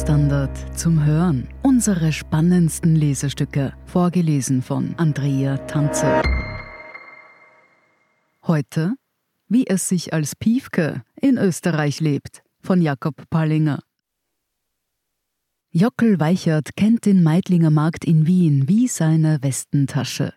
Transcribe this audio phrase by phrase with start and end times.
[0.00, 1.46] Standard zum Hören.
[1.62, 6.22] Unsere spannendsten Lesestücke, vorgelesen von Andrea Tanze.
[8.46, 8.94] Heute,
[9.48, 13.82] wie es sich als Piefke in Österreich lebt, von Jakob Pallinger.
[15.70, 20.32] Jockel Weichert kennt den Meidlinger Markt in Wien wie seine Westentasche.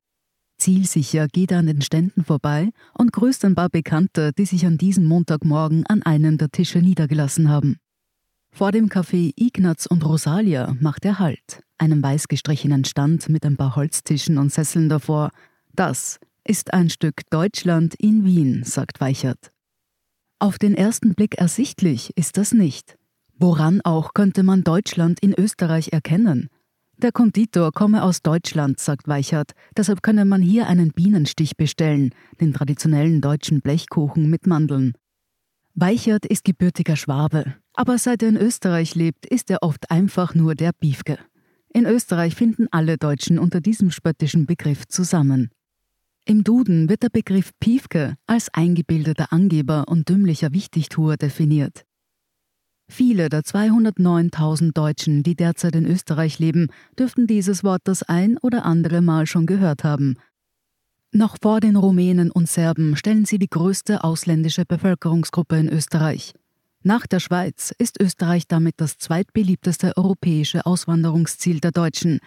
[0.57, 4.77] Zielsicher geht er an den Ständen vorbei und grüßt ein paar Bekannte, die sich an
[4.77, 7.77] diesem Montagmorgen an einem der Tische niedergelassen haben.
[8.55, 13.57] Vor dem Café Ignaz und Rosalia macht er Halt, einem weiß gestrichenen Stand mit ein
[13.57, 15.31] paar Holztischen und Sesseln davor.
[15.73, 19.51] Das ist ein Stück Deutschland in Wien, sagt Weichert.
[20.37, 22.95] Auf den ersten Blick ersichtlich ist das nicht.
[23.39, 26.49] Woran auch könnte man Deutschland in Österreich erkennen?
[26.97, 32.53] Der Konditor komme aus Deutschland, sagt Weichert, deshalb könne man hier einen Bienenstich bestellen, den
[32.53, 34.93] traditionellen deutschen Blechkuchen mit Mandeln.
[35.75, 40.53] Weichert ist gebürtiger Schwabe, aber seit er in Österreich lebt, ist er oft einfach nur
[40.53, 41.17] der Biefke.
[41.73, 45.49] In Österreich finden alle Deutschen unter diesem spöttischen Begriff zusammen.
[46.25, 51.85] Im Duden wird der Begriff Piefke als eingebildeter Angeber und dümmlicher Wichtigtuer definiert.
[52.87, 56.67] Viele der 209.000 Deutschen, die derzeit in Österreich leben,
[56.99, 60.17] dürften dieses Wort das ein oder andere Mal schon gehört haben,
[61.15, 66.33] noch vor den Rumänen und Serben stellen sie die größte ausländische Bevölkerungsgruppe in Österreich.
[66.83, 72.19] Nach der Schweiz ist Österreich damit das zweitbeliebteste europäische Auswanderungsziel der Deutschen.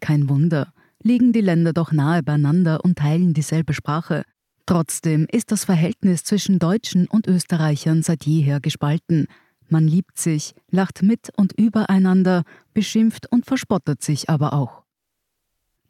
[0.00, 4.24] Kein Wunder, liegen die Länder doch nahe beieinander und teilen dieselbe Sprache.
[4.66, 9.26] Trotzdem ist das Verhältnis zwischen Deutschen und Österreichern seit jeher gespalten.
[9.68, 14.81] Man liebt sich, lacht mit und übereinander, beschimpft und verspottet sich aber auch.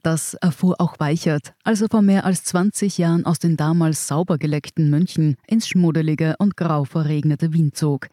[0.02, 4.36] Das erfuhr auch Weichert, als er vor mehr als 20 Jahren aus den damals sauber
[4.36, 8.08] geleckten München ins schmuddelige und grau verregnete Wien zog.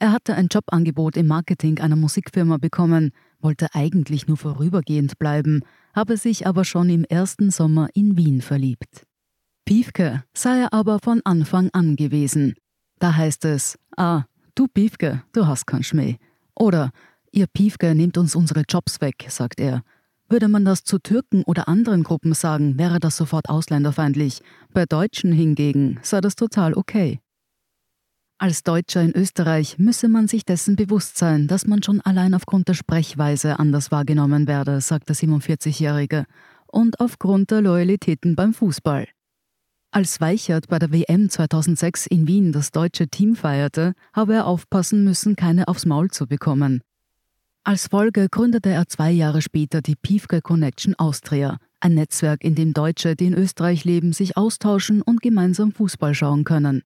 [0.00, 5.62] Er hatte ein Jobangebot im Marketing einer Musikfirma bekommen, wollte eigentlich nur vorübergehend bleiben,
[5.94, 9.06] habe sich aber schon im ersten Sommer in Wien verliebt.
[9.64, 12.54] Piefke sei er aber von Anfang an gewesen.
[12.98, 16.16] Da heißt es, ah, du Piefke, du hast keinen Schmäh.
[16.54, 16.90] Oder,
[17.30, 19.82] ihr Piefke nehmt uns unsere Jobs weg, sagt er.
[20.30, 24.42] Würde man das zu Türken oder anderen Gruppen sagen, wäre das sofort ausländerfeindlich.
[24.74, 27.20] Bei Deutschen hingegen sei das total okay.
[28.40, 32.68] Als Deutscher in Österreich müsse man sich dessen bewusst sein, dass man schon allein aufgrund
[32.68, 36.24] der Sprechweise anders wahrgenommen werde, sagt der 47-Jährige,
[36.66, 39.08] und aufgrund der Loyalitäten beim Fußball.
[39.90, 45.02] Als Weichert bei der WM 2006 in Wien das deutsche Team feierte, habe er aufpassen
[45.02, 46.82] müssen, keine aufs Maul zu bekommen.
[47.68, 52.72] Als Folge gründete er zwei Jahre später die Piefke Connection Austria, ein Netzwerk, in dem
[52.72, 56.80] Deutsche, die in Österreich leben, sich austauschen und gemeinsam Fußball schauen können.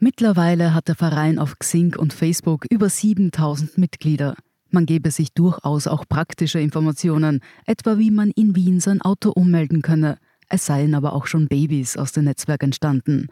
[0.00, 4.34] Mittlerweile hat der Verein auf Xing und Facebook über 7000 Mitglieder.
[4.68, 9.80] Man gebe sich durchaus auch praktische Informationen, etwa wie man in Wien sein Auto ummelden
[9.80, 10.18] könne.
[10.48, 13.28] Es seien aber auch schon Babys aus dem Netzwerk entstanden.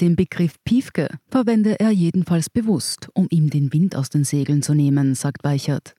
[0.00, 4.72] Den Begriff Piefke verwende er jedenfalls bewusst, um ihm den Wind aus den Segeln zu
[4.72, 5.94] nehmen, sagt Weichert.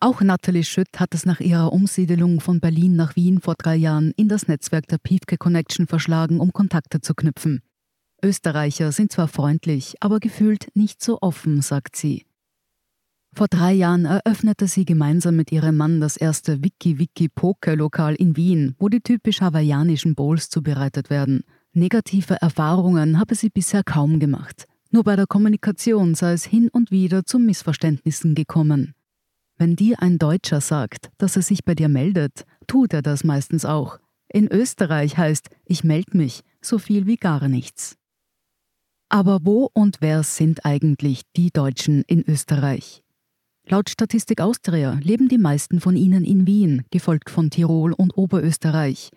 [0.00, 4.12] Auch Natalie Schütt hat es nach ihrer Umsiedelung von Berlin nach Wien vor drei Jahren
[4.16, 7.62] in das Netzwerk der Piefke Connection verschlagen, um Kontakte zu knüpfen.
[8.22, 12.26] Österreicher sind zwar freundlich, aber gefühlt nicht so offen, sagt sie.
[13.34, 18.88] Vor drei Jahren eröffnete sie gemeinsam mit ihrem Mann das erste Wiki-Wiki-Poker-Lokal in Wien, wo
[18.88, 21.44] die typisch hawaiianischen Bowls zubereitet werden.
[21.76, 24.66] Negative Erfahrungen habe sie bisher kaum gemacht.
[24.92, 28.94] Nur bei der Kommunikation sei es hin und wieder zu Missverständnissen gekommen.
[29.56, 33.64] Wenn dir ein Deutscher sagt, dass er sich bei dir meldet, tut er das meistens
[33.64, 33.98] auch.
[34.28, 37.96] In Österreich heißt ich melde mich so viel wie gar nichts.
[39.08, 43.02] Aber wo und wer sind eigentlich die Deutschen in Österreich?
[43.66, 49.10] Laut Statistik Austria leben die meisten von ihnen in Wien, gefolgt von Tirol und Oberösterreich.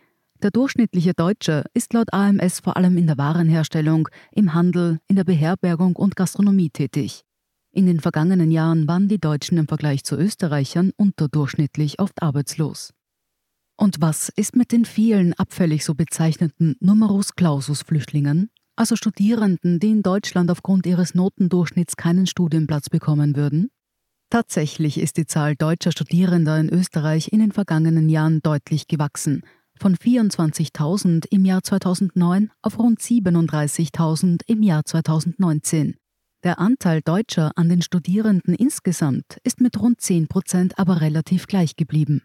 [0.44, 5.24] Der durchschnittliche Deutsche ist laut AMS vor allem in der Warenherstellung, im Handel, in der
[5.24, 7.24] Beherbergung und Gastronomie tätig.
[7.72, 12.94] In den vergangenen Jahren waren die Deutschen im Vergleich zu Österreichern unterdurchschnittlich oft arbeitslos.
[13.78, 19.90] Und was ist mit den vielen abfällig so bezeichneten Numerus Clausus Flüchtlingen, also Studierenden, die
[19.90, 23.70] in Deutschland aufgrund ihres Notendurchschnitts keinen Studienplatz bekommen würden?
[24.30, 29.44] Tatsächlich ist die Zahl deutscher Studierender in Österreich in den vergangenen Jahren deutlich gewachsen,
[29.80, 35.96] von 24.000 im Jahr 2009 auf rund 37.000 im Jahr 2019.
[36.44, 41.76] Der Anteil Deutscher an den Studierenden insgesamt ist mit rund 10 Prozent aber relativ gleich
[41.76, 42.22] geblieben.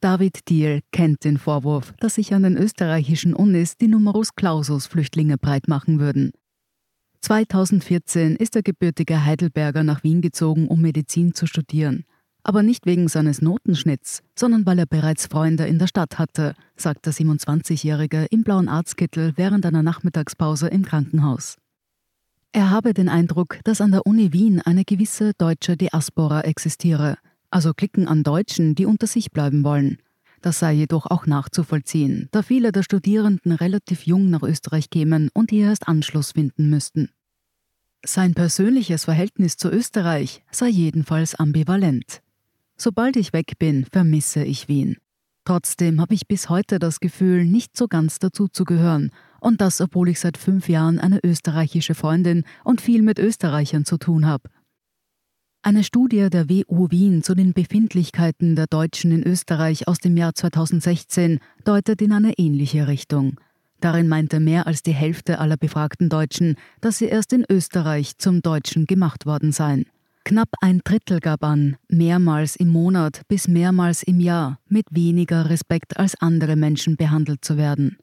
[0.00, 5.38] David Diel kennt den Vorwurf, dass sich an den österreichischen Unis die Numerus Clausus Flüchtlinge
[5.38, 6.32] breit machen würden.
[7.20, 12.04] 2014 ist der gebürtige Heidelberger nach Wien gezogen, um Medizin zu studieren.
[12.44, 17.06] Aber nicht wegen seines Notenschnitts, sondern weil er bereits Freunde in der Stadt hatte, sagt
[17.06, 21.56] der 27-Jährige im blauen Arztkittel während einer Nachmittagspause im Krankenhaus.
[22.52, 27.16] Er habe den Eindruck, dass an der Uni Wien eine gewisse deutsche Diaspora existiere,
[27.50, 29.98] also Klicken an Deutschen, die unter sich bleiben wollen.
[30.42, 35.50] Das sei jedoch auch nachzuvollziehen, da viele der Studierenden relativ jung nach Österreich kämen und
[35.50, 37.10] hier erst Anschluss finden müssten.
[38.04, 42.21] Sein persönliches Verhältnis zu Österreich sei jedenfalls ambivalent.
[42.82, 44.96] Sobald ich weg bin, vermisse ich Wien.
[45.44, 49.80] Trotzdem habe ich bis heute das Gefühl, nicht so ganz dazu zu gehören und das,
[49.80, 54.50] obwohl ich seit fünf Jahren eine österreichische Freundin und viel mit Österreichern zu tun habe.
[55.62, 60.34] Eine Studie der WU Wien zu den Befindlichkeiten der Deutschen in Österreich aus dem Jahr
[60.34, 63.38] 2016 deutet in eine ähnliche Richtung.
[63.78, 68.42] Darin meinte mehr als die Hälfte aller befragten Deutschen, dass sie erst in Österreich zum
[68.42, 69.86] Deutschen gemacht worden seien.
[70.24, 75.96] Knapp ein Drittel gab an, mehrmals im Monat bis mehrmals im Jahr mit weniger Respekt
[75.96, 77.98] als andere Menschen behandelt zu werden.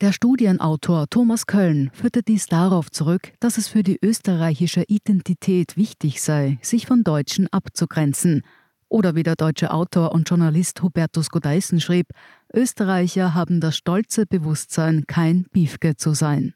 [0.00, 6.22] Der Studienautor Thomas Köln führte dies darauf zurück, dass es für die österreichische Identität wichtig
[6.22, 8.42] sei, sich von Deutschen abzugrenzen.
[8.88, 12.10] Oder wie der deutsche Autor und Journalist Hubertus Godeissen schrieb,
[12.54, 16.54] Österreicher haben das stolze Bewusstsein, kein Biefke zu sein.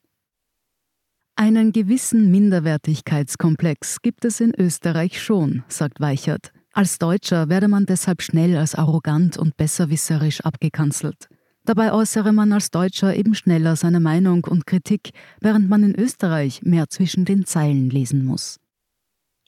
[1.35, 6.53] Einen gewissen Minderwertigkeitskomplex gibt es in Österreich schon, sagt Weichert.
[6.73, 11.29] Als Deutscher werde man deshalb schnell als arrogant und besserwisserisch abgekanzelt.
[11.65, 16.63] Dabei äußere man als Deutscher eben schneller seine Meinung und Kritik, während man in Österreich
[16.63, 18.59] mehr zwischen den Zeilen lesen muss.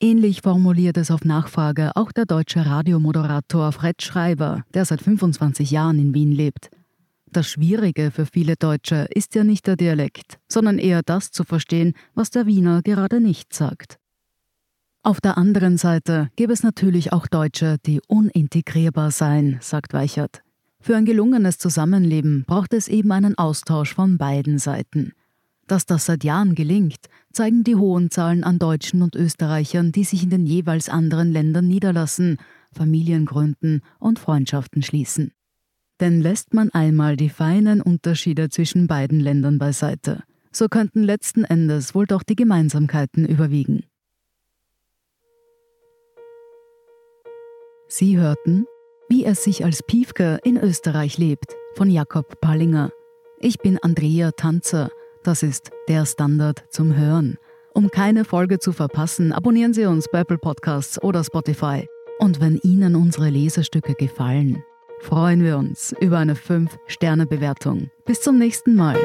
[0.01, 5.99] Ähnlich formuliert es auf Nachfrage auch der deutsche Radiomoderator Fred Schreiber, der seit 25 Jahren
[5.99, 6.71] in Wien lebt.
[7.35, 11.95] Das Schwierige für viele Deutsche ist ja nicht der Dialekt, sondern eher das zu verstehen,
[12.15, 13.99] was der Wiener gerade nicht sagt.
[15.03, 20.45] Auf der anderen Seite gäbe es natürlich auch Deutsche, die unintegrierbar seien, sagt Weichert.
[20.79, 25.13] Für ein gelungenes Zusammenleben braucht es eben einen Austausch von beiden Seiten.
[25.67, 30.23] Dass das seit Jahren gelingt, zeigen die hohen Zahlen an Deutschen und Österreichern, die sich
[30.23, 32.39] in den jeweils anderen Ländern niederlassen,
[32.71, 35.33] Familien gründen und Freundschaften schließen.
[36.01, 41.95] Denn lässt man einmal die feinen Unterschiede zwischen beiden Ländern beiseite, so könnten letzten Endes
[41.95, 43.85] wohl doch die Gemeinsamkeiten überwiegen.
[47.89, 48.67] Sie hörten
[49.09, 52.91] wie es sich als Piefke in Österreich lebt, von Jakob Pallinger.
[53.39, 54.91] Ich bin Andrea Tanzer.
[55.23, 57.37] Das ist der Standard zum Hören.
[57.75, 61.87] Um keine Folge zu verpassen, abonnieren Sie uns bei Apple Podcasts oder Spotify.
[62.19, 64.63] Und wenn Ihnen unsere Lesestücke gefallen,
[65.05, 67.91] freuen wir uns über eine 5-Sterne-Bewertung.
[68.07, 68.97] Bis zum nächsten Mal.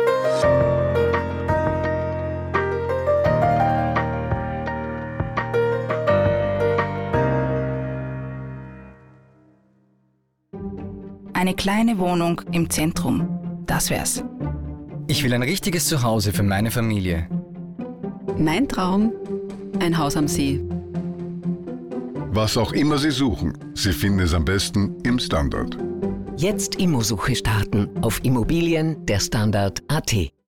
[11.33, 13.27] Eine kleine Wohnung im Zentrum.
[13.65, 14.23] Das wär's.
[15.07, 17.27] Ich will ein richtiges Zuhause für meine Familie.
[18.37, 19.11] Mein Traum,
[19.79, 20.61] ein Haus am See.
[22.31, 25.77] Was auch immer Sie suchen, Sie finden es am besten im Standard.
[26.37, 30.38] Jetzt Immosuche starten auf Immobilien der Standard.at.